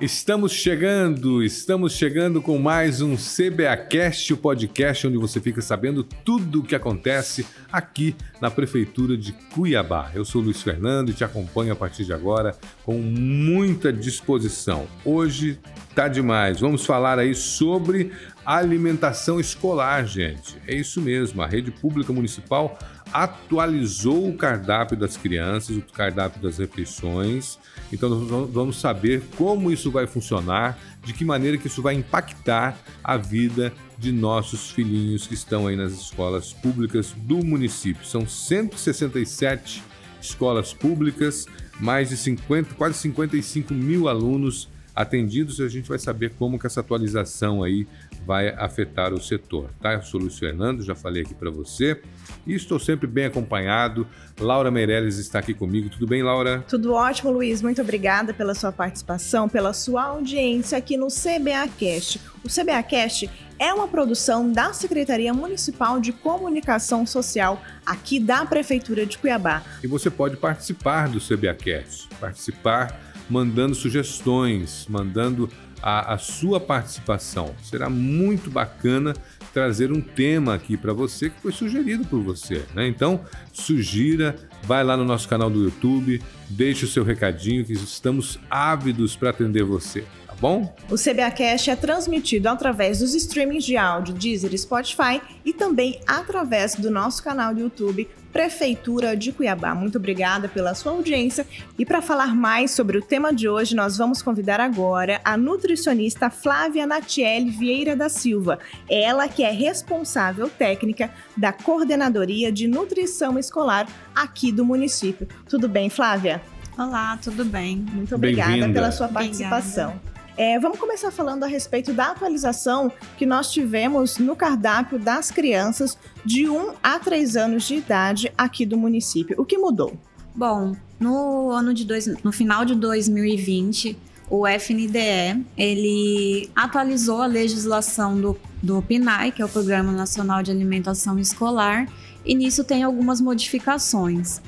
Estamos 0.00 0.52
chegando, 0.52 1.42
estamos 1.42 1.92
chegando 1.92 2.42
com 2.42 2.58
mais 2.58 3.00
um 3.00 3.16
CBAcast, 3.16 4.32
o 4.32 4.36
podcast 4.36 5.06
onde 5.06 5.16
você 5.16 5.40
fica 5.40 5.62
sabendo 5.62 6.02
tudo 6.02 6.60
o 6.60 6.62
que 6.62 6.74
acontece 6.74 7.46
aqui 7.72 8.14
na 8.40 8.50
Prefeitura 8.50 9.16
de 9.16 9.32
Cuiabá. 9.54 10.10
Eu 10.12 10.24
sou 10.24 10.42
Luiz 10.42 10.60
Fernando 10.60 11.10
e 11.10 11.14
te 11.14 11.22
acompanho 11.22 11.72
a 11.72 11.76
partir 11.76 12.04
de 12.04 12.12
agora 12.12 12.56
com 12.84 12.98
muita 12.98 13.92
disposição. 13.92 14.86
Hoje 15.04 15.58
tá 15.94 16.08
demais, 16.08 16.60
vamos 16.60 16.84
falar 16.84 17.18
aí 17.18 17.34
sobre 17.34 18.12
alimentação 18.44 19.38
escolar, 19.38 20.04
gente. 20.06 20.56
É 20.66 20.74
isso 20.74 21.00
mesmo, 21.00 21.40
a 21.40 21.46
rede 21.46 21.70
pública 21.70 22.12
municipal 22.12 22.78
atualizou 23.12 24.28
o 24.28 24.36
cardápio 24.36 24.96
das 24.96 25.16
crianças, 25.16 25.76
o 25.76 25.82
cardápio 25.82 26.42
das 26.42 26.58
refeições. 26.58 27.58
Então 27.92 28.08
nós 28.08 28.50
vamos 28.50 28.80
saber 28.80 29.22
como 29.36 29.70
isso 29.70 29.90
vai 29.90 30.06
funcionar, 30.06 30.78
de 31.04 31.12
que 31.12 31.24
maneira 31.24 31.58
que 31.58 31.66
isso 31.66 31.82
vai 31.82 31.94
impactar 31.94 32.76
a 33.02 33.16
vida 33.16 33.72
de 33.98 34.10
nossos 34.10 34.70
filhinhos 34.70 35.26
que 35.26 35.34
estão 35.34 35.66
aí 35.66 35.76
nas 35.76 35.92
escolas 35.92 36.52
públicas 36.52 37.14
do 37.16 37.44
município. 37.44 38.04
São 38.04 38.26
167 38.26 39.82
escolas 40.20 40.72
públicas, 40.72 41.46
mais 41.78 42.08
de 42.08 42.16
50, 42.16 42.74
quase 42.74 42.98
55 42.98 43.72
mil 43.74 44.08
alunos 44.08 44.68
atendidos 44.94 45.58
e 45.58 45.62
a 45.62 45.68
gente 45.68 45.88
vai 45.88 45.98
saber 45.98 46.34
como 46.38 46.58
que 46.58 46.66
essa 46.66 46.80
atualização 46.80 47.62
aí 47.62 47.86
vai 48.26 48.48
afetar 48.48 49.12
o 49.12 49.20
setor, 49.20 49.70
tá? 49.80 49.94
Eu 49.94 50.02
sou 50.02 50.20
Luiz 50.20 50.38
Fernando, 50.38 50.82
já 50.82 50.94
falei 50.94 51.22
aqui 51.22 51.34
para 51.34 51.50
você 51.50 52.00
e 52.46 52.54
estou 52.54 52.78
sempre 52.78 53.06
bem 53.06 53.26
acompanhado. 53.26 54.06
Laura 54.38 54.70
Meirelles 54.70 55.18
está 55.18 55.38
aqui 55.38 55.54
comigo. 55.54 55.88
Tudo 55.88 56.06
bem, 56.06 56.22
Laura? 56.22 56.64
Tudo 56.68 56.92
ótimo, 56.92 57.30
Luiz. 57.30 57.62
Muito 57.62 57.80
obrigada 57.80 58.32
pela 58.32 58.54
sua 58.54 58.72
participação, 58.72 59.48
pela 59.48 59.72
sua 59.72 60.04
audiência 60.04 60.76
aqui 60.78 60.96
no 60.96 61.08
CBAcast. 61.08 62.20
O 62.44 62.48
CBAcast 62.48 63.30
é 63.58 63.72
uma 63.72 63.86
produção 63.86 64.50
da 64.50 64.72
Secretaria 64.72 65.32
Municipal 65.32 66.00
de 66.00 66.12
Comunicação 66.12 67.06
Social 67.06 67.62
aqui 67.86 68.18
da 68.18 68.44
Prefeitura 68.44 69.06
de 69.06 69.16
Cuiabá. 69.18 69.62
E 69.82 69.86
você 69.86 70.10
pode 70.10 70.36
participar 70.36 71.08
do 71.08 71.20
CBAcast, 71.20 72.08
participar 72.20 73.14
mandando 73.28 73.74
sugestões, 73.74 74.86
mandando 74.88 75.48
a, 75.86 76.14
a 76.14 76.18
sua 76.18 76.58
participação. 76.58 77.54
Será 77.62 77.90
muito 77.90 78.50
bacana 78.50 79.12
trazer 79.52 79.92
um 79.92 80.00
tema 80.00 80.54
aqui 80.54 80.78
para 80.78 80.94
você 80.94 81.28
que 81.28 81.38
foi 81.42 81.52
sugerido 81.52 82.06
por 82.06 82.22
você. 82.22 82.64
Né? 82.74 82.88
Então, 82.88 83.20
sugira, 83.52 84.34
vai 84.62 84.82
lá 84.82 84.96
no 84.96 85.04
nosso 85.04 85.28
canal 85.28 85.50
do 85.50 85.62
YouTube, 85.62 86.22
deixe 86.48 86.86
o 86.86 86.88
seu 86.88 87.04
recadinho 87.04 87.66
que 87.66 87.74
estamos 87.74 88.40
ávidos 88.48 89.14
para 89.14 89.28
atender 89.28 89.62
você 89.62 90.06
tá 90.26 90.40
bom? 90.40 90.74
O 90.90 90.96
CBAcast 90.96 91.70
é 91.70 91.76
transmitido 91.76 92.48
através 92.48 92.98
dos 92.98 93.14
streamings 93.14 93.64
de 93.64 93.76
áudio 93.76 94.14
Deezer 94.14 94.56
Spotify 94.58 95.20
e 95.44 95.52
também 95.52 96.00
através 96.06 96.74
do 96.74 96.90
nosso 96.90 97.22
canal 97.22 97.54
do 97.54 97.60
YouTube 97.60 98.08
Prefeitura 98.34 99.16
de 99.16 99.30
Cuiabá. 99.30 99.76
Muito 99.76 99.96
obrigada 99.96 100.48
pela 100.48 100.74
sua 100.74 100.90
audiência 100.90 101.46
e 101.78 101.86
para 101.86 102.02
falar 102.02 102.34
mais 102.34 102.72
sobre 102.72 102.98
o 102.98 103.00
tema 103.00 103.32
de 103.32 103.48
hoje, 103.48 103.76
nós 103.76 103.96
vamos 103.96 104.20
convidar 104.20 104.58
agora 104.58 105.20
a 105.24 105.36
nutricionista 105.36 106.28
Flávia 106.28 106.84
Natiele 106.84 107.48
Vieira 107.48 107.94
da 107.94 108.08
Silva. 108.08 108.58
Ela 108.90 109.28
que 109.28 109.44
é 109.44 109.52
responsável 109.52 110.50
técnica 110.50 111.14
da 111.36 111.52
Coordenadoria 111.52 112.50
de 112.50 112.66
Nutrição 112.66 113.38
Escolar 113.38 113.86
aqui 114.12 114.50
do 114.50 114.64
município. 114.64 115.28
Tudo 115.48 115.68
bem, 115.68 115.88
Flávia? 115.88 116.42
Olá, 116.76 117.16
tudo 117.22 117.44
bem? 117.44 117.86
Muito 117.92 118.16
obrigada 118.16 118.68
pela 118.68 118.90
sua 118.90 119.06
participação. 119.06 119.90
Obrigada. 119.90 120.13
É, 120.36 120.58
vamos 120.58 120.80
começar 120.80 121.12
falando 121.12 121.44
a 121.44 121.46
respeito 121.46 121.92
da 121.92 122.06
atualização 122.10 122.90
que 123.16 123.24
nós 123.24 123.52
tivemos 123.52 124.18
no 124.18 124.34
cardápio 124.34 124.98
das 124.98 125.30
crianças 125.30 125.96
de 126.24 126.48
1 126.48 126.72
a 126.82 126.98
3 126.98 127.36
anos 127.36 127.64
de 127.64 127.76
idade 127.76 128.32
aqui 128.36 128.66
do 128.66 128.76
município. 128.76 129.40
O 129.40 129.44
que 129.44 129.56
mudou? 129.56 129.96
Bom, 130.34 130.74
no 130.98 131.50
ano 131.50 131.72
de 131.72 131.84
dois, 131.84 132.06
no 132.24 132.32
final 132.32 132.64
de 132.64 132.74
2020, 132.74 133.96
o 134.28 134.44
FNDE 134.48 135.44
ele 135.56 136.50
atualizou 136.56 137.22
a 137.22 137.26
legislação 137.26 138.20
do, 138.20 138.36
do 138.60 138.82
PNAE, 138.82 139.30
que 139.30 139.40
é 139.40 139.44
o 139.44 139.48
Programa 139.48 139.92
Nacional 139.92 140.42
de 140.42 140.50
Alimentação 140.50 141.16
Escolar, 141.16 141.86
e 142.24 142.34
nisso 142.34 142.64
tem 142.64 142.82
algumas 142.82 143.20
modificações. 143.20 144.40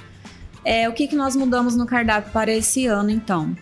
É, 0.64 0.88
o 0.88 0.92
que, 0.92 1.06
que 1.06 1.14
nós 1.14 1.36
mudamos 1.36 1.76
no 1.76 1.86
cardápio 1.86 2.32
para 2.32 2.52
esse 2.52 2.86
ano, 2.86 3.10
então? 3.10 3.54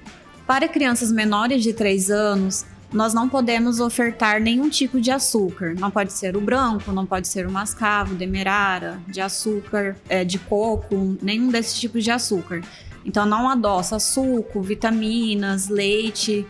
Para 0.47 0.69
crianças 0.69 1.11
menores 1.11 1.63
de 1.63 1.73
3 1.73 2.11
anos, 2.11 2.67
nós 2.93 3.15
não 3.15 3.29
podemos 3.29 3.81
ofertar 3.81 4.41
nenhum 4.41 4.69
tipo 4.69 5.01
de 5.01 5.11
açúcar. 5.11 5.75
Não 5.79 5.91
pode 5.91 6.13
ser 6.13 6.37
o 6.37 6.41
branco, 6.41 6.93
não 6.93 7.07
pode 7.07 7.29
ser 7.29 7.47
o 7.47 7.51
mascavo, 7.51 8.15
demerara, 8.15 9.01
de 9.09 9.23
açúcar, 9.23 9.97
é, 10.09 10.23
de 10.23 10.39
coco, 10.39 11.17
nenhum 11.23 11.49
desses 11.49 11.81
tipos 11.81 12.05
de 12.05 12.11
açúcar. 12.11 12.61
Então 13.05 13.25
não 13.25 13.49
adoça 13.49 13.99
suco, 13.99 14.61
vitaminas, 14.61 15.69
leite. 15.69 16.47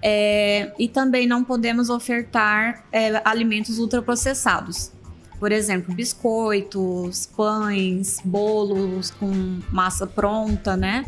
É, 0.00 0.72
e 0.78 0.88
também 0.88 1.26
não 1.26 1.42
podemos 1.44 1.90
ofertar 1.90 2.84
é, 2.92 3.20
alimentos 3.24 3.78
ultraprocessados. 3.78 4.92
Por 5.38 5.50
exemplo, 5.50 5.92
biscoitos, 5.92 7.26
pães, 7.26 8.20
bolos 8.24 9.10
com 9.10 9.58
massa 9.70 10.06
pronta, 10.06 10.76
né? 10.76 11.04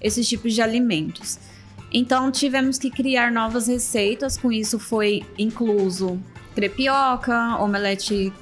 Esses 0.00 0.28
tipos 0.28 0.54
de 0.54 0.60
alimentos. 0.60 1.38
Então 1.92 2.30
tivemos 2.30 2.78
que 2.78 2.90
criar 2.90 3.32
novas 3.32 3.66
receitas, 3.66 4.36
com 4.36 4.52
isso 4.52 4.78
foi 4.78 5.22
incluso 5.38 6.20
crepioca, 6.54 7.56
omelete 7.56 8.32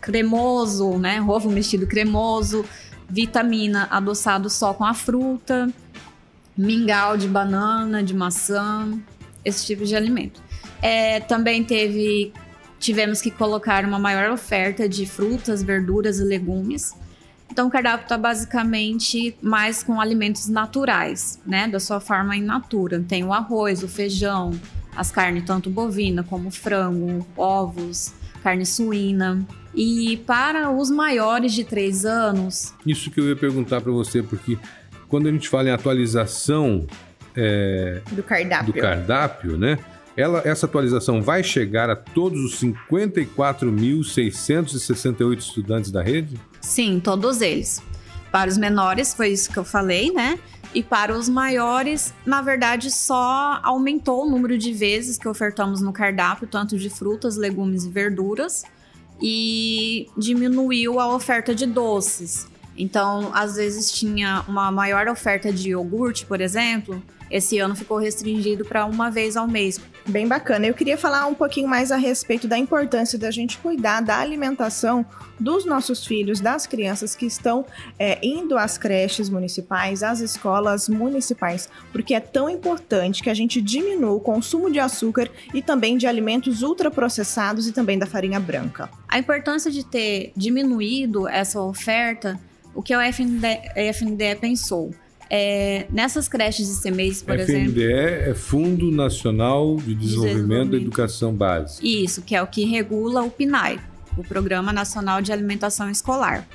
cremoso, 0.00 0.98
né, 0.98 1.20
ovo 1.22 1.50
mexido 1.50 1.86
cremoso, 1.86 2.64
vitamina 3.08 3.88
adoçado 3.90 4.50
só 4.50 4.74
com 4.74 4.84
a 4.84 4.94
fruta, 4.94 5.70
mingau 6.56 7.16
de 7.16 7.28
banana, 7.28 8.02
de 8.02 8.14
maçã, 8.14 9.00
esse 9.44 9.66
tipo 9.66 9.84
de 9.84 9.96
alimento. 9.96 10.42
É, 10.80 11.20
também 11.20 11.64
teve 11.64 12.32
tivemos 12.78 13.20
que 13.20 13.30
colocar 13.30 13.84
uma 13.84 13.98
maior 13.98 14.32
oferta 14.32 14.88
de 14.88 15.06
frutas, 15.06 15.62
verduras 15.62 16.18
e 16.18 16.24
legumes 16.24 16.94
então, 17.52 17.68
o 17.68 17.70
cardápio 17.70 18.04
está 18.04 18.16
basicamente 18.16 19.36
mais 19.42 19.82
com 19.82 20.00
alimentos 20.00 20.48
naturais, 20.48 21.38
né? 21.46 21.68
Da 21.68 21.78
sua 21.78 22.00
forma 22.00 22.34
in 22.34 22.40
natura. 22.40 23.04
Tem 23.06 23.22
o 23.22 23.30
arroz, 23.30 23.82
o 23.82 23.88
feijão, 23.88 24.58
as 24.96 25.10
carnes, 25.10 25.44
tanto 25.44 25.68
bovina 25.68 26.22
como 26.22 26.50
frango, 26.50 27.26
ovos, 27.36 28.14
carne 28.42 28.64
suína. 28.64 29.46
E 29.74 30.16
para 30.26 30.70
os 30.70 30.88
maiores 30.88 31.52
de 31.52 31.62
3 31.62 32.06
anos. 32.06 32.72
Isso 32.86 33.10
que 33.10 33.20
eu 33.20 33.28
ia 33.28 33.36
perguntar 33.36 33.82
para 33.82 33.92
você, 33.92 34.22
porque 34.22 34.56
quando 35.06 35.28
a 35.28 35.30
gente 35.30 35.46
fala 35.46 35.68
em 35.68 35.72
atualização 35.72 36.86
é, 37.36 38.00
do 38.12 38.22
cardápio, 38.22 38.72
do 38.72 38.80
cardápio 38.80 39.58
né? 39.58 39.78
Ela, 40.16 40.40
essa 40.42 40.64
atualização 40.64 41.20
vai 41.20 41.42
chegar 41.42 41.90
a 41.90 41.96
todos 41.96 42.42
os 42.42 42.58
54.668 42.62 45.38
estudantes 45.38 45.90
da 45.90 46.02
rede? 46.02 46.40
Sim, 46.62 47.00
todos 47.00 47.42
eles. 47.42 47.82
Para 48.30 48.48
os 48.48 48.56
menores, 48.56 49.12
foi 49.12 49.28
isso 49.28 49.50
que 49.50 49.58
eu 49.58 49.64
falei, 49.64 50.10
né? 50.10 50.38
E 50.74 50.82
para 50.82 51.14
os 51.14 51.28
maiores, 51.28 52.14
na 52.24 52.40
verdade, 52.40 52.90
só 52.90 53.60
aumentou 53.62 54.24
o 54.26 54.30
número 54.30 54.56
de 54.56 54.72
vezes 54.72 55.18
que 55.18 55.28
ofertamos 55.28 55.82
no 55.82 55.92
cardápio, 55.92 56.46
tanto 56.46 56.78
de 56.78 56.88
frutas, 56.88 57.36
legumes 57.36 57.84
e 57.84 57.90
verduras, 57.90 58.64
e 59.20 60.08
diminuiu 60.16 60.98
a 60.98 61.14
oferta 61.14 61.54
de 61.54 61.66
doces. 61.66 62.46
Então, 62.76 63.30
às 63.34 63.56
vezes 63.56 63.90
tinha 63.92 64.44
uma 64.48 64.70
maior 64.70 65.08
oferta 65.08 65.52
de 65.52 65.70
iogurte, 65.70 66.24
por 66.26 66.40
exemplo, 66.40 67.02
esse 67.32 67.58
ano 67.58 67.74
ficou 67.74 67.96
restringido 67.96 68.62
para 68.62 68.84
uma 68.84 69.10
vez 69.10 69.38
ao 69.38 69.48
mês. 69.48 69.80
Bem 70.06 70.28
bacana. 70.28 70.66
Eu 70.66 70.74
queria 70.74 70.98
falar 70.98 71.24
um 71.26 71.32
pouquinho 71.32 71.66
mais 71.66 71.90
a 71.90 71.96
respeito 71.96 72.46
da 72.46 72.58
importância 72.58 73.18
da 73.18 73.30
gente 73.30 73.56
cuidar 73.56 74.02
da 74.02 74.18
alimentação 74.18 75.06
dos 75.40 75.64
nossos 75.64 76.04
filhos, 76.04 76.40
das 76.40 76.66
crianças 76.66 77.16
que 77.16 77.24
estão 77.24 77.64
é, 77.98 78.18
indo 78.22 78.58
às 78.58 78.76
creches 78.76 79.30
municipais, 79.30 80.02
às 80.02 80.20
escolas 80.20 80.90
municipais, 80.90 81.70
porque 81.90 82.14
é 82.14 82.20
tão 82.20 82.50
importante 82.50 83.22
que 83.22 83.30
a 83.30 83.34
gente 83.34 83.62
diminua 83.62 84.12
o 84.12 84.20
consumo 84.20 84.70
de 84.70 84.78
açúcar 84.78 85.30
e 85.54 85.62
também 85.62 85.96
de 85.96 86.06
alimentos 86.06 86.60
ultraprocessados 86.62 87.66
e 87.66 87.72
também 87.72 87.98
da 87.98 88.04
farinha 88.04 88.38
branca. 88.38 88.90
A 89.08 89.18
importância 89.18 89.70
de 89.70 89.84
ter 89.84 90.32
diminuído 90.36 91.26
essa 91.26 91.60
oferta, 91.62 92.38
o 92.74 92.82
que 92.82 92.96
o 92.96 93.00
FNDE, 93.00 93.60
FNDE 93.92 94.36
pensou? 94.40 94.94
É, 95.28 95.86
nessas 95.90 96.28
creches 96.28 96.68
de 96.68 96.82
CMEs, 96.82 97.22
por 97.22 97.38
FNDE 97.38 97.42
exemplo. 97.42 97.72
FNDE 97.72 97.92
é 98.30 98.34
Fundo 98.34 98.90
Nacional 98.90 99.76
de 99.76 99.94
Desenvolvimento 99.94 100.72
da 100.72 100.76
Educação 100.76 101.32
Básica. 101.32 101.86
Isso, 101.86 102.20
que 102.22 102.36
é 102.36 102.42
o 102.42 102.46
que 102.46 102.64
regula 102.64 103.22
o 103.22 103.30
PNAE, 103.30 103.80
o 104.16 104.22
Programa 104.22 104.72
Nacional 104.72 105.22
de 105.22 105.32
Alimentação 105.32 105.90
Escolar. 105.90 106.46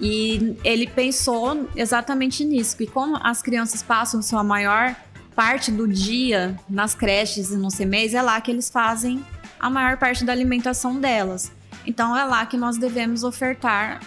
E 0.00 0.56
ele 0.64 0.86
pensou 0.86 1.68
exatamente 1.76 2.44
nisso, 2.44 2.76
que 2.76 2.86
como 2.86 3.18
as 3.22 3.42
crianças 3.42 3.82
passam 3.82 4.22
sua 4.22 4.42
maior 4.42 4.96
parte 5.34 5.70
do 5.70 5.86
dia 5.86 6.58
nas 6.68 6.94
creches 6.94 7.50
e 7.50 7.56
nos 7.56 7.74
CMEs, 7.74 8.14
é 8.14 8.22
lá 8.22 8.40
que 8.40 8.50
eles 8.50 8.70
fazem 8.70 9.24
a 9.58 9.68
maior 9.68 9.96
parte 9.96 10.24
da 10.24 10.32
alimentação 10.32 10.98
delas. 10.98 11.52
Então 11.86 12.16
é 12.16 12.24
lá 12.24 12.46
que 12.46 12.56
nós 12.56 12.78
devemos 12.78 13.24
ofertar 13.24 14.00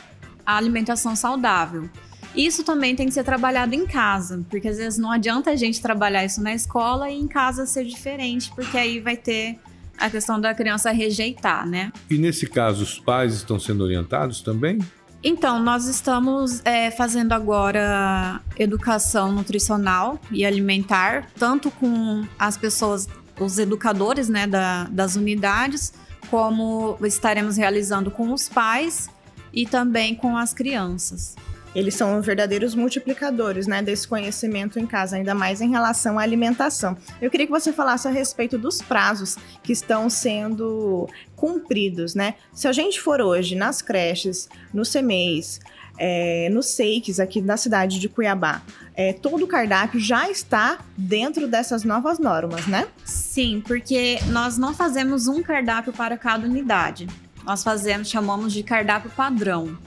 a 0.47 0.55
alimentação 0.55 1.13
saudável. 1.13 1.89
Isso 2.33 2.63
também 2.63 2.95
tem 2.95 3.07
que 3.07 3.13
ser 3.13 3.23
trabalhado 3.25 3.75
em 3.75 3.85
casa, 3.85 4.45
porque 4.49 4.69
às 4.69 4.77
vezes 4.77 4.97
não 4.97 5.11
adianta 5.11 5.51
a 5.51 5.55
gente 5.57 5.81
trabalhar 5.81 6.23
isso 6.23 6.41
na 6.41 6.53
escola 6.53 7.09
e 7.09 7.19
em 7.19 7.27
casa 7.27 7.65
ser 7.65 7.83
diferente, 7.83 8.49
porque 8.55 8.77
aí 8.77 9.01
vai 9.01 9.17
ter 9.17 9.59
a 9.97 10.09
questão 10.09 10.39
da 10.39 10.53
criança 10.53 10.91
rejeitar, 10.91 11.67
né? 11.67 11.91
E 12.09 12.17
nesse 12.17 12.47
caso, 12.47 12.83
os 12.83 12.99
pais 12.99 13.33
estão 13.33 13.59
sendo 13.59 13.83
orientados 13.83 14.41
também? 14.41 14.79
Então, 15.23 15.59
nós 15.59 15.87
estamos 15.87 16.61
é, 16.63 16.91
fazendo 16.91 17.33
agora 17.33 18.39
educação 18.57 19.31
nutricional 19.31 20.19
e 20.31 20.45
alimentar, 20.45 21.27
tanto 21.37 21.71
com 21.71 22.23
as 22.37 22.55
pessoas, 22.55 23.09
os 23.39 23.57
educadores 23.57 24.29
né, 24.29 24.45
da, 24.45 24.83
das 24.85 25.15
unidades, 25.15 25.91
como 26.29 26.97
estaremos 27.01 27.57
realizando 27.57 28.11
com 28.11 28.31
os 28.31 28.47
pais 28.47 29.09
e 29.57 29.65
também 29.65 30.13
com 30.13 30.37
as 30.37 30.53
crianças. 30.53 31.35
Eles 31.73 31.95
são 31.95 32.21
verdadeiros 32.21 32.75
multiplicadores, 32.75 33.65
né, 33.65 33.81
desse 33.81 34.07
conhecimento 34.07 34.79
em 34.79 34.85
casa, 34.85 35.15
ainda 35.15 35.33
mais 35.33 35.61
em 35.61 35.71
relação 35.71 36.19
à 36.19 36.21
alimentação. 36.21 36.95
Eu 37.19 37.31
queria 37.31 37.47
que 37.47 37.51
você 37.51 37.73
falasse 37.73 38.07
a 38.07 38.11
respeito 38.11 38.55
dos 38.55 38.83
prazos 38.83 39.35
que 39.63 39.73
estão 39.73 40.11
sendo 40.11 41.09
cumpridos, 41.35 42.13
né? 42.13 42.35
Se 42.53 42.67
a 42.67 42.71
gente 42.71 43.01
for 43.01 43.19
hoje 43.19 43.55
nas 43.55 43.81
creches, 43.81 44.47
nos 44.71 44.91
CMEs, 44.91 45.59
é, 45.97 46.47
nos 46.51 46.67
SEICs 46.67 47.19
aqui 47.19 47.41
na 47.41 47.57
cidade 47.57 47.99
de 47.99 48.07
Cuiabá, 48.07 48.61
é, 48.95 49.11
todo 49.11 49.43
o 49.43 49.47
cardápio 49.47 49.99
já 49.99 50.29
está 50.29 50.79
dentro 50.95 51.47
dessas 51.47 51.83
novas 51.83 52.19
normas, 52.19 52.67
né? 52.67 52.87
Sim, 53.03 53.63
porque 53.65 54.19
nós 54.27 54.55
não 54.55 54.73
fazemos 54.73 55.27
um 55.27 55.41
cardápio 55.41 55.91
para 55.91 56.15
cada 56.15 56.45
unidade. 56.47 57.07
Nós 57.47 57.63
fazemos, 57.63 58.09
chamamos 58.09 58.51
de 58.51 58.61
cardápio 58.61 59.09
padrão. 59.09 59.77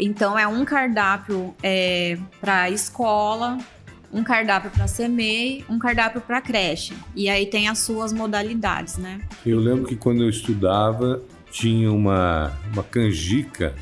Então 0.00 0.38
é 0.38 0.48
um 0.48 0.64
cardápio 0.64 1.54
é, 1.62 2.16
para 2.40 2.70
escola, 2.70 3.58
um 4.10 4.24
cardápio 4.24 4.70
para 4.70 4.86
CMEI, 4.86 5.62
um 5.68 5.78
cardápio 5.78 6.22
para 6.22 6.40
creche. 6.40 6.94
E 7.14 7.28
aí 7.28 7.44
tem 7.44 7.68
as 7.68 7.80
suas 7.80 8.14
modalidades, 8.14 8.96
né? 8.96 9.20
Eu 9.44 9.60
lembro 9.60 9.84
que 9.84 9.94
quando 9.94 10.22
eu 10.22 10.30
estudava 10.30 11.22
tinha 11.50 11.92
uma, 11.92 12.50
uma 12.72 12.82
canjica. 12.82 13.74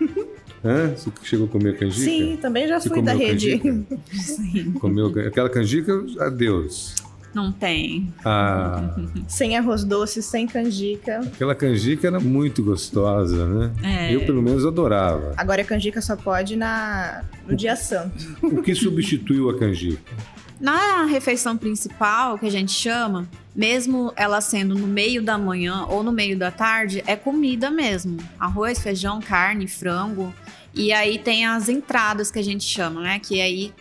Hã? 0.64 0.94
Você 0.96 1.10
chegou 1.24 1.46
a 1.46 1.48
comer 1.48 1.76
canjica? 1.76 2.04
Sim, 2.04 2.38
também 2.40 2.68
já 2.68 2.78
Você 2.78 2.88
fui 2.88 3.02
da 3.02 3.14
rede. 3.14 3.60
Sim. 4.14 4.72
Comeu 4.74 5.08
aquela 5.26 5.50
canjica, 5.50 5.92
adeus. 6.20 6.94
Não 7.36 7.52
tem. 7.52 8.10
Ah, 8.24 8.94
sem 9.28 9.58
arroz 9.58 9.84
doce, 9.84 10.22
sem 10.22 10.46
canjica. 10.46 11.18
aquela 11.18 11.54
canjica 11.54 12.06
era 12.06 12.18
muito 12.18 12.62
gostosa, 12.62 13.46
né? 13.46 13.72
É. 13.82 14.14
Eu, 14.14 14.24
pelo 14.24 14.40
menos, 14.40 14.64
adorava. 14.64 15.34
Agora 15.36 15.60
a 15.60 15.64
canjica 15.66 16.00
só 16.00 16.16
pode 16.16 16.56
na, 16.56 17.22
no 17.46 17.54
dia 17.54 17.76
santo. 17.76 18.38
O 18.40 18.62
que 18.62 18.74
substituiu 18.74 19.50
a 19.50 19.58
canjica? 19.58 20.14
Na 20.58 21.04
refeição 21.04 21.58
principal, 21.58 22.38
que 22.38 22.46
a 22.46 22.50
gente 22.50 22.72
chama, 22.72 23.28
mesmo 23.54 24.14
ela 24.16 24.40
sendo 24.40 24.74
no 24.74 24.86
meio 24.86 25.22
da 25.22 25.36
manhã 25.36 25.84
ou 25.90 26.02
no 26.02 26.10
meio 26.10 26.38
da 26.38 26.50
tarde, 26.50 27.04
é 27.06 27.16
comida 27.16 27.70
mesmo. 27.70 28.16
Arroz, 28.40 28.78
feijão, 28.78 29.20
carne, 29.20 29.68
frango. 29.68 30.32
E 30.72 30.90
aí 30.90 31.18
tem 31.18 31.44
as 31.44 31.68
entradas 31.68 32.30
que 32.30 32.38
a 32.38 32.42
gente 32.42 32.64
chama, 32.64 33.02
né? 33.02 33.18
Que 33.18 33.42
aí 33.42 33.74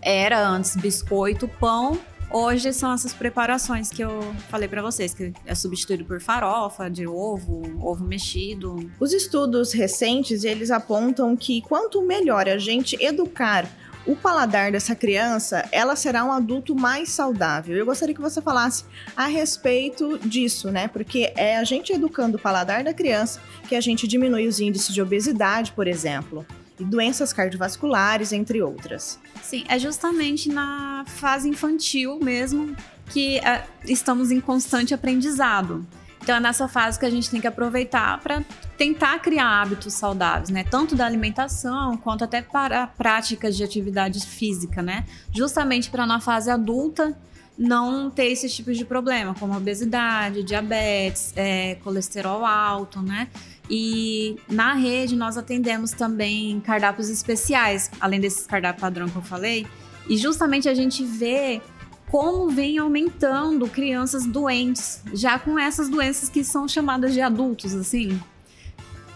era 0.00 0.48
antes 0.48 0.76
biscoito, 0.76 1.48
pão. 1.48 1.98
Hoje 2.32 2.72
são 2.72 2.92
essas 2.92 3.12
preparações 3.12 3.90
que 3.90 4.02
eu 4.02 4.22
falei 4.48 4.68
pra 4.68 4.80
vocês, 4.80 5.12
que 5.12 5.32
é 5.44 5.52
substituído 5.52 6.04
por 6.04 6.20
farofa, 6.20 6.88
de 6.88 7.04
ovo, 7.04 7.60
ovo 7.82 8.04
mexido. 8.04 8.88
Os 9.00 9.12
estudos 9.12 9.72
recentes, 9.72 10.44
eles 10.44 10.70
apontam 10.70 11.36
que 11.36 11.60
quanto 11.62 12.00
melhor 12.00 12.48
a 12.48 12.56
gente 12.56 12.96
educar 13.02 13.68
o 14.06 14.14
paladar 14.14 14.70
dessa 14.70 14.94
criança, 14.94 15.68
ela 15.72 15.96
será 15.96 16.24
um 16.24 16.30
adulto 16.30 16.74
mais 16.74 17.10
saudável. 17.10 17.76
Eu 17.76 17.84
gostaria 17.84 18.14
que 18.14 18.20
você 18.20 18.40
falasse 18.40 18.84
a 19.16 19.26
respeito 19.26 20.16
disso, 20.18 20.70
né? 20.70 20.86
Porque 20.86 21.32
é 21.36 21.58
a 21.58 21.64
gente 21.64 21.92
educando 21.92 22.36
o 22.36 22.40
paladar 22.40 22.84
da 22.84 22.94
criança 22.94 23.40
que 23.68 23.74
a 23.74 23.80
gente 23.80 24.06
diminui 24.06 24.46
os 24.46 24.60
índices 24.60 24.94
de 24.94 25.02
obesidade, 25.02 25.72
por 25.72 25.88
exemplo, 25.88 26.46
e 26.80 26.84
doenças 26.84 27.32
cardiovasculares, 27.32 28.32
entre 28.32 28.62
outras. 28.62 29.18
Sim, 29.42 29.64
é 29.68 29.78
justamente 29.78 30.48
na 30.48 31.04
fase 31.06 31.48
infantil 31.48 32.18
mesmo 32.20 32.74
que 33.06 33.38
é, 33.38 33.64
estamos 33.84 34.30
em 34.30 34.40
constante 34.40 34.94
aprendizado. 34.94 35.86
Então 36.22 36.36
é 36.36 36.40
nessa 36.40 36.68
fase 36.68 36.98
que 36.98 37.06
a 37.06 37.10
gente 37.10 37.30
tem 37.30 37.40
que 37.40 37.46
aproveitar 37.46 38.20
para 38.20 38.44
tentar 38.76 39.18
criar 39.20 39.62
hábitos 39.62 39.94
saudáveis, 39.94 40.50
né? 40.50 40.64
Tanto 40.64 40.94
da 40.94 41.06
alimentação 41.06 41.96
quanto 41.96 42.24
até 42.24 42.42
para 42.42 42.86
práticas 42.86 43.56
de 43.56 43.64
atividade 43.64 44.20
física, 44.20 44.82
né? 44.82 45.04
Justamente 45.32 45.90
para 45.90 46.06
na 46.06 46.20
fase 46.20 46.50
adulta 46.50 47.16
não 47.58 48.10
ter 48.10 48.26
esses 48.26 48.54
tipos 48.54 48.76
de 48.78 48.84
problema, 48.84 49.34
como 49.34 49.54
obesidade, 49.54 50.42
diabetes, 50.42 51.32
é, 51.36 51.74
colesterol 51.76 52.44
alto, 52.44 53.02
né? 53.02 53.28
E 53.70 54.36
na 54.48 54.74
rede 54.74 55.14
nós 55.14 55.36
atendemos 55.38 55.92
também 55.92 56.60
cardápios 56.60 57.08
especiais, 57.08 57.88
além 58.00 58.18
desses 58.18 58.44
cardápios 58.44 58.80
padrão 58.80 59.08
que 59.08 59.16
eu 59.16 59.22
falei. 59.22 59.64
E 60.08 60.16
justamente 60.16 60.68
a 60.68 60.74
gente 60.74 61.04
vê 61.04 61.62
como 62.10 62.50
vem 62.50 62.78
aumentando 62.78 63.68
crianças 63.68 64.26
doentes, 64.26 65.00
já 65.14 65.38
com 65.38 65.56
essas 65.56 65.88
doenças 65.88 66.28
que 66.28 66.42
são 66.42 66.66
chamadas 66.66 67.12
de 67.12 67.20
adultos, 67.20 67.72
assim. 67.72 68.20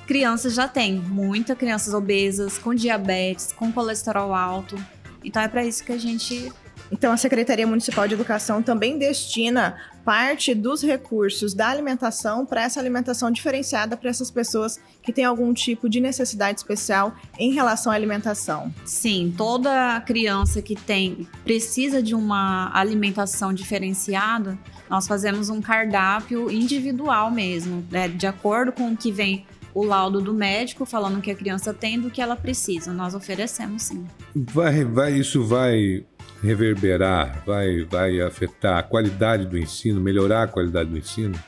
Crianças 0.07 0.55
já 0.55 0.69
tem, 0.69 1.01
muitas 1.01 1.59
crianças 1.59 1.93
obesas, 1.93 2.57
com 2.57 2.73
diabetes, 2.73 3.53
com 3.53 3.73
colesterol 3.73 4.33
alto. 4.33 4.77
Então 5.25 5.43
é 5.43 5.49
para 5.49 5.65
isso 5.65 5.83
que 5.83 5.91
a 5.91 5.99
gente 5.99 6.53
Então, 6.91 7.13
a 7.13 7.17
Secretaria 7.17 7.67
Municipal 7.67 8.07
de 8.07 8.15
Educação 8.15 8.63
também 8.63 8.99
destina 8.99 9.77
parte 10.05 10.55
dos 10.55 10.83
recursos 10.83 11.55
da 11.55 11.69
alimentação 11.69 12.45
para 12.45 12.63
essa 12.63 12.79
alimentação 12.79 13.31
diferenciada 13.31 13.97
para 13.97 14.11
essas 14.11 14.31
pessoas 14.31 14.79
que 15.03 15.13
têm 15.13 15.25
algum 15.25 15.53
tipo 15.55 15.89
de 15.89 16.01
necessidade 16.01 16.61
especial 16.61 17.15
em 17.39 17.53
relação 17.53 17.91
à 17.91 17.95
alimentação. 17.95 18.73
Sim, 18.85 19.33
toda 19.37 20.01
criança 20.03 20.61
que 20.61 20.77
tem 20.77 21.27
precisa 21.43 22.03
de 22.03 22.15
uma 22.15 22.71
alimentação 22.75 23.53
diferenciada, 23.53 24.59
nós 24.91 25.07
fazemos 25.07 25.49
um 25.49 25.63
cardápio 25.63 26.51
individual 26.51 27.31
mesmo, 27.31 27.85
né, 27.91 28.09
de 28.09 28.27
acordo 28.27 28.73
com 28.73 28.93
o 28.93 28.97
que 28.97 29.11
vem 29.11 29.47
o 29.75 29.83
laudo 29.83 30.21
do 30.21 30.33
médico 30.33 30.87
falando 30.87 31.21
que 31.21 31.31
a 31.31 31.35
criança 31.35 31.75
tem 31.75 32.01
do 32.01 32.11
que 32.11 32.23
ela 32.23 32.37
precisa. 32.37 32.93
Nós 32.93 33.15
oferecemos 33.15 33.83
sim. 33.83 34.07
Vai, 34.35 34.85
vai, 34.85 35.15
isso 35.15 35.45
vai 35.45 36.05
reverberar, 36.43 37.43
vai, 37.47 37.85
vai 37.85 38.21
afetar 38.21 38.79
a 38.79 38.83
qualidade 38.83 39.47
do 39.47 39.59
ensino, 39.59 40.01
melhorar 40.01 40.45
a 40.45 40.47
qualidade 40.47 40.91
do 40.91 40.99
ensino? 40.99 41.39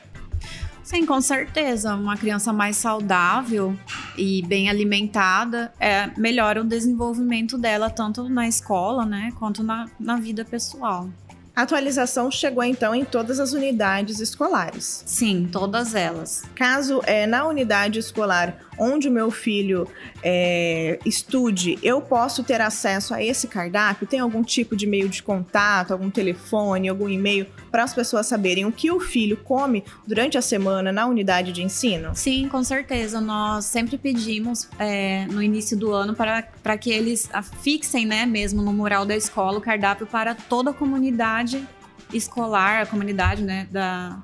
Sim, 0.87 1.05
com 1.05 1.19
certeza. 1.19 1.95
Uma 1.95 2.15
criança 2.15 2.53
mais 2.53 2.77
saudável 2.77 3.77
e 4.17 4.41
bem 4.47 4.69
alimentada 4.69 5.73
é, 5.79 6.09
melhora 6.17 6.61
o 6.61 6.63
desenvolvimento 6.63 7.57
dela, 7.57 7.89
tanto 7.89 8.29
na 8.29 8.47
escola, 8.47 9.05
né, 9.05 9.33
quanto 9.37 9.61
na, 9.61 9.89
na 9.99 10.15
vida 10.15 10.45
pessoal. 10.45 11.09
A 11.53 11.63
atualização 11.63 12.29
chegou 12.29 12.63
então 12.63 12.93
em 12.93 13.03
todas 13.03 13.39
as 13.39 13.51
unidades 13.51 14.19
escolares. 14.19 15.03
Sim, 15.07 15.49
todas 15.51 15.95
elas. 15.95 16.43
Caso 16.53 17.01
é, 17.03 17.25
na 17.25 17.47
unidade 17.47 17.97
escolar 17.97 18.66
onde 18.77 19.07
o 19.07 19.11
meu 19.11 19.31
filho 19.31 19.87
é, 20.23 20.99
estude, 21.05 21.77
eu 21.81 22.01
posso 22.01 22.43
ter 22.43 22.61
acesso 22.61 23.13
a 23.13 23.23
esse 23.23 23.47
cardápio? 23.47 24.07
Tem 24.07 24.19
algum 24.19 24.43
tipo 24.43 24.75
de 24.75 24.85
meio 24.85 25.09
de 25.09 25.21
contato, 25.23 25.91
algum 25.91 26.09
telefone, 26.09 26.89
algum 26.89 27.09
e-mail 27.09 27.47
para 27.71 27.83
as 27.83 27.93
pessoas 27.93 28.27
saberem 28.27 28.65
o 28.65 28.71
que 28.71 28.91
o 28.91 28.99
filho 28.99 29.37
come 29.37 29.83
durante 30.05 30.37
a 30.37 30.41
semana 30.41 30.91
na 30.91 31.05
unidade 31.05 31.51
de 31.51 31.63
ensino? 31.63 32.11
Sim, 32.15 32.47
com 32.47 32.63
certeza. 32.63 33.21
Nós 33.21 33.65
sempre 33.65 33.97
pedimos 33.97 34.69
é, 34.79 35.25
no 35.27 35.41
início 35.41 35.77
do 35.77 35.91
ano 35.91 36.15
para 36.15 36.77
que 36.77 36.91
eles 36.91 37.29
fixem, 37.61 38.05
né, 38.05 38.25
mesmo 38.25 38.61
no 38.61 38.73
mural 38.73 39.05
da 39.05 39.15
escola, 39.15 39.57
o 39.57 39.61
cardápio 39.61 40.07
para 40.07 40.35
toda 40.35 40.71
a 40.71 40.73
comunidade 40.73 41.65
escolar, 42.13 42.83
a 42.83 42.85
comunidade, 42.85 43.43
né, 43.43 43.67
da 43.69 44.17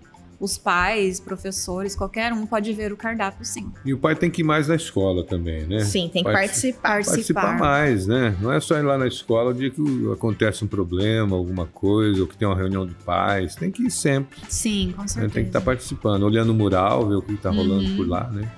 os 0.44 0.58
pais, 0.58 1.22
professores, 1.22 1.96
qualquer 1.96 2.34
um 2.34 2.46
pode 2.46 2.74
ver 2.74 2.92
o 2.92 2.98
cardápio, 2.98 3.46
sim. 3.46 3.72
E 3.86 3.94
o 3.94 3.98
pai 3.98 4.14
tem 4.14 4.30
que 4.30 4.42
ir 4.42 4.44
mais 4.44 4.68
na 4.68 4.76
escola 4.76 5.24
também, 5.24 5.64
né? 5.66 5.80
Sim, 5.86 6.10
tem 6.12 6.22
que 6.22 6.30
Partici- 6.32 6.74
participar. 6.74 7.06
Participar 7.06 7.58
mais, 7.58 8.08
né? 8.08 8.36
Não 8.42 8.52
é 8.52 8.60
só 8.60 8.78
ir 8.78 8.82
lá 8.82 8.98
na 8.98 9.08
escola 9.08 9.52
o 9.52 9.54
dia 9.54 9.70
que 9.70 9.82
acontece 10.12 10.66
um 10.66 10.68
problema, 10.68 11.36
alguma 11.38 11.66
coisa, 11.66 12.20
ou 12.20 12.28
que 12.28 12.36
tem 12.36 12.46
uma 12.46 12.58
reunião 12.58 12.86
de 12.86 12.94
pais. 12.94 13.56
Tem 13.56 13.72
que 13.72 13.84
ir 13.84 13.90
sempre. 13.92 14.38
Sim, 14.50 14.92
com 14.96 15.04
né? 15.04 15.08
certeza. 15.08 15.34
Tem 15.34 15.44
que 15.44 15.50
estar 15.50 15.62
participando, 15.62 16.24
olhando 16.24 16.50
o 16.50 16.54
mural, 16.54 17.08
ver 17.08 17.16
o 17.16 17.22
que 17.22 17.34
está 17.36 17.50
rolando 17.50 17.86
Uhum. 17.90 17.96
por 17.96 18.08
lá, 18.08 18.30
né? 18.30 18.52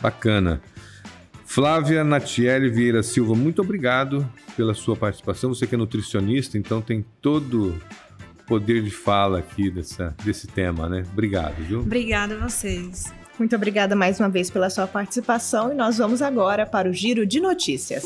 Bacana. 0.00 0.62
Flávia 1.44 2.02
Natiele 2.04 2.68
Vieira 2.70 3.02
Silva, 3.02 3.34
muito 3.34 3.60
obrigado 3.62 4.28
pela 4.56 4.74
sua 4.74 4.96
participação. 4.96 5.52
Você 5.54 5.66
que 5.66 5.74
é 5.74 5.78
nutricionista, 5.78 6.56
então 6.58 6.80
tem 6.80 7.04
todo 7.20 7.74
poder 8.46 8.82
de 8.82 8.90
fala 8.90 9.38
aqui 9.38 9.70
dessa, 9.70 10.14
desse 10.24 10.46
tema, 10.46 10.88
né? 10.88 11.04
Obrigado, 11.12 11.56
viu? 11.64 11.80
Obrigada 11.80 12.34
a 12.34 12.48
vocês. 12.48 13.12
Muito 13.38 13.56
obrigada 13.56 13.96
mais 13.96 14.20
uma 14.20 14.28
vez 14.28 14.48
pela 14.48 14.70
sua 14.70 14.86
participação 14.86 15.72
e 15.72 15.74
nós 15.74 15.98
vamos 15.98 16.22
agora 16.22 16.64
para 16.64 16.88
o 16.88 16.92
giro 16.92 17.26
de 17.26 17.40
notícias. 17.40 18.04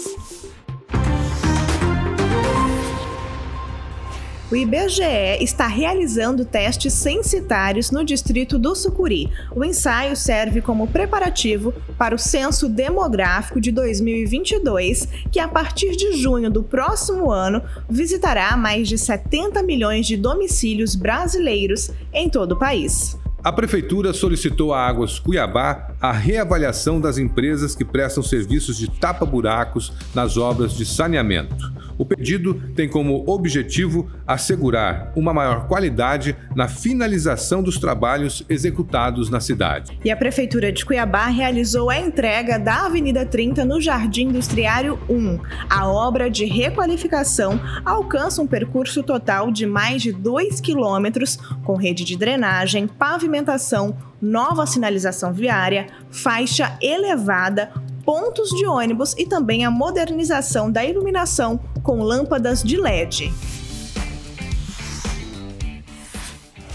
O 4.51 4.57
IBGE 4.57 5.43
está 5.43 5.67
realizando 5.67 6.43
testes 6.43 6.95
censitários 6.95 7.91
no 7.91 8.03
distrito 8.03 8.59
do 8.59 8.75
Sucuri. 8.75 9.31
O 9.55 9.63
ensaio 9.63 10.17
serve 10.17 10.63
como 10.63 10.87
preparativo 10.87 11.75
para 11.99 12.15
o 12.15 12.19
censo 12.19 12.67
demográfico 12.67 13.61
de 13.61 13.71
2022, 13.71 15.07
que 15.31 15.39
a 15.39 15.47
partir 15.47 15.95
de 15.97 16.17
junho 16.17 16.51
do 16.51 16.63
próximo 16.63 17.31
ano 17.31 17.61
visitará 17.91 18.57
mais 18.57 18.89
de 18.89 18.97
70 18.97 19.63
milhões 19.63 20.07
de 20.07 20.17
domicílios 20.17 20.95
brasileiros 20.95 21.91
em 22.11 22.31
todo 22.31 22.53
o 22.53 22.59
país. 22.59 23.19
A 23.45 23.53
Prefeitura 23.53 24.15
solicitou 24.15 24.73
à 24.73 24.81
Águas 24.81 25.19
Cuiabá 25.19 25.95
a 26.01 26.11
reavaliação 26.11 26.99
das 26.99 27.19
empresas 27.19 27.75
que 27.75 27.85
prestam 27.85 28.23
serviços 28.23 28.79
de 28.79 28.91
tapa-buracos 28.91 29.93
nas 30.15 30.39
obras 30.39 30.73
de 30.73 30.87
saneamento. 30.87 31.55
O 31.99 32.07
pedido 32.07 32.55
tem 32.77 32.89
como 32.89 33.25
objetivo 33.29 34.09
assegurar 34.25 35.13
uma 35.17 35.35
maior 35.35 35.67
qualidade 35.67 36.37
na 36.55 36.69
finalização 36.69 37.61
dos 37.61 37.77
trabalhos 37.77 38.45
executados 38.49 39.29
na 39.29 39.41
cidade. 39.41 39.99
E 40.05 40.11
a 40.11 40.17
Prefeitura 40.17 40.71
de 40.71 40.87
Cuiabá 40.87 41.27
realizou 41.27 41.91
a 41.91 41.99
entrega 41.99 42.59
da 42.59 42.87
Avenida 42.87 43.27
30 43.27 43.65
no 43.65 43.81
Jardim 43.81 44.29
Industriário 44.29 44.99
1. 45.11 45.41
A 45.69 45.89
obra 45.89 46.31
de 46.31 46.45
requalificação 46.45 47.61
alcança 47.85 48.41
um 48.41 48.47
percurso 48.47 49.03
total 49.03 49.51
de 49.51 49.67
mais 49.67 50.01
de 50.01 50.13
2 50.13 50.61
quilômetros, 50.61 51.37
com 51.65 51.75
rede 51.75 52.05
de 52.05 52.17
drenagem, 52.17 52.87
pavimentação, 52.87 53.97
nova 54.21 54.67
sinalização 54.67 55.33
viária, 55.33 55.87
faixa 56.11 56.77
elevada, 56.81 57.71
pontos 58.09 58.49
de 58.49 58.65
ônibus 58.65 59.15
e 59.19 59.27
também 59.27 59.67
a 59.67 59.71
modernização 59.71 60.73
da 60.73 60.83
iluminação 60.83 61.61
com 61.83 62.03
lâmpadas 62.03 62.63
de 62.63 62.79
LED. 62.79 63.31